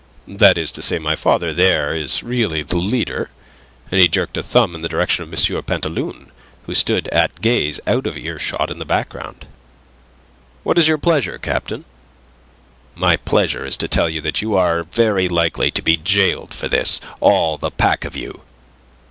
that 0.27 0.57
is 0.57 0.71
to 0.71 0.81
say, 0.81 0.97
my 0.97 1.15
father, 1.15 1.53
there, 1.53 1.93
is 1.95 2.23
really 2.23 2.63
the 2.63 2.79
leader." 2.79 3.29
And 3.91 4.01
he 4.01 4.07
jerked 4.07 4.35
a 4.35 4.41
thumb 4.41 4.73
in 4.73 4.81
the 4.81 4.89
direction 4.89 5.21
of 5.23 5.31
M. 5.31 5.63
Pantaloon, 5.63 6.31
who 6.63 6.73
stood 6.73 7.07
at 7.09 7.39
gaze 7.39 7.79
out 7.85 8.07
of 8.07 8.17
earshot 8.17 8.71
in 8.71 8.79
the 8.79 8.83
background. 8.83 9.45
"What 10.63 10.79
is 10.79 10.87
your 10.87 10.97
pleasure, 10.97 11.37
captain?" 11.37 11.85
"My 12.95 13.15
pleasure 13.15 13.63
is 13.63 13.77
to 13.77 13.87
tell 13.87 14.09
you 14.09 14.21
that 14.21 14.41
you 14.41 14.55
are 14.55 14.81
very 14.85 15.29
likely 15.29 15.69
to 15.69 15.83
be 15.83 15.97
gaoled 15.97 16.51
for 16.51 16.67
this, 16.67 16.99
all 17.19 17.59
the 17.59 17.69
pack 17.69 18.03
of 18.03 18.15
you." 18.15 18.41